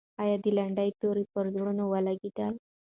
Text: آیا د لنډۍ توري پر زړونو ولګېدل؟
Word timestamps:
آیا 0.21 0.35
د 0.43 0.45
لنډۍ 0.57 0.89
توري 0.99 1.25
پر 1.33 1.45
زړونو 1.53 1.83
ولګېدل؟ 1.87 2.53